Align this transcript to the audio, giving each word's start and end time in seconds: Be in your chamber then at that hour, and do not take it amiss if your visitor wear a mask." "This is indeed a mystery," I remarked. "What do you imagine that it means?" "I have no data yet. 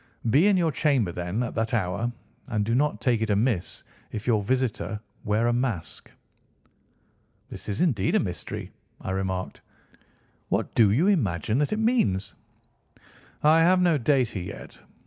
Be 0.31 0.47
in 0.47 0.57
your 0.57 0.71
chamber 0.71 1.11
then 1.11 1.43
at 1.43 1.53
that 1.53 1.75
hour, 1.75 2.11
and 2.47 2.65
do 2.65 2.73
not 2.73 3.01
take 3.01 3.21
it 3.21 3.29
amiss 3.29 3.83
if 4.11 4.25
your 4.25 4.41
visitor 4.41 4.99
wear 5.25 5.45
a 5.45 5.53
mask." 5.53 6.09
"This 7.51 7.69
is 7.69 7.81
indeed 7.81 8.15
a 8.15 8.19
mystery," 8.19 8.71
I 8.99 9.11
remarked. 9.11 9.61
"What 10.49 10.73
do 10.73 10.89
you 10.89 11.05
imagine 11.05 11.59
that 11.59 11.71
it 11.71 11.77
means?" 11.77 12.33
"I 13.43 13.61
have 13.61 13.79
no 13.79 13.99
data 13.99 14.39
yet. 14.39 14.79